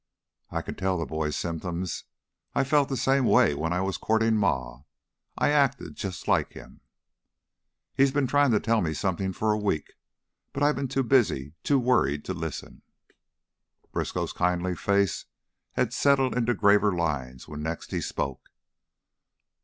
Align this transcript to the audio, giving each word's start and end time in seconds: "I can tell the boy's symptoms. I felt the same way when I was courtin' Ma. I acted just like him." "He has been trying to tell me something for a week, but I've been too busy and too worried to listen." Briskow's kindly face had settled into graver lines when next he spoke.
"I 0.49 0.63
can 0.63 0.73
tell 0.73 0.97
the 0.97 1.05
boy's 1.05 1.35
symptoms. 1.35 2.05
I 2.55 2.63
felt 2.63 2.89
the 2.89 2.97
same 2.97 3.23
way 3.23 3.53
when 3.53 3.71
I 3.71 3.81
was 3.81 3.97
courtin' 3.97 4.35
Ma. 4.35 4.81
I 5.37 5.51
acted 5.51 5.95
just 5.95 6.27
like 6.27 6.53
him." 6.53 6.81
"He 7.93 8.01
has 8.01 8.11
been 8.11 8.25
trying 8.25 8.49
to 8.49 8.59
tell 8.59 8.81
me 8.81 8.95
something 8.95 9.31
for 9.31 9.51
a 9.51 9.59
week, 9.59 9.93
but 10.53 10.63
I've 10.63 10.75
been 10.75 10.87
too 10.87 11.03
busy 11.03 11.43
and 11.43 11.63
too 11.63 11.77
worried 11.77 12.25
to 12.25 12.33
listen." 12.33 12.81
Briskow's 13.91 14.33
kindly 14.33 14.75
face 14.75 15.25
had 15.73 15.93
settled 15.93 16.35
into 16.35 16.55
graver 16.55 16.91
lines 16.91 17.47
when 17.47 17.61
next 17.61 17.91
he 17.91 18.01
spoke. 18.01 18.49